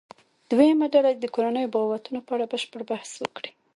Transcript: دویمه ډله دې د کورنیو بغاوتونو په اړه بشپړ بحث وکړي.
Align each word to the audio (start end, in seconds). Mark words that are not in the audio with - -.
دویمه 0.49 0.87
ډله 0.93 1.11
دې 1.13 1.19
د 1.21 1.25
کورنیو 1.35 1.71
بغاوتونو 1.73 2.19
په 2.25 2.31
اړه 2.35 2.45
بشپړ 2.51 2.81
بحث 2.91 3.11
وکړي. 3.23 3.51